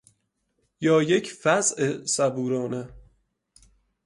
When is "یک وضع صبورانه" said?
1.03-2.83